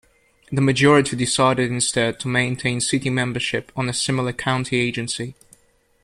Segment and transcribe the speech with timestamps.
[0.51, 5.35] The majority decided instead to maintain city membership on a similar county agency.